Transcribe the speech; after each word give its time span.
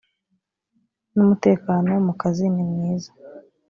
n 1.13 1.15
umutekano 1.23 1.91
mu 2.05 2.13
kazi 2.21 2.45
nimwiza 2.53 3.11